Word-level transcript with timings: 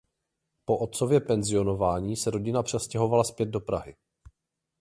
Po 0.65 0.77
otcově 0.77 1.19
penzionování 1.21 2.17
se 2.17 2.31
rodina 2.31 2.63
přestěhovala 2.63 3.23
zpět 3.23 3.45
do 3.49 3.59
Prahy. 3.59 3.95